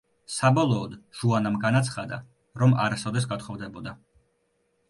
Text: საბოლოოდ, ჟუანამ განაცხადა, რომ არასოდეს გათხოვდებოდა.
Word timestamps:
საბოლოოდ, 0.35 0.95
ჟუანამ 1.19 1.59
განაცხადა, 1.67 2.19
რომ 2.63 2.75
არასოდეს 2.87 3.29
გათხოვდებოდა. 3.35 3.99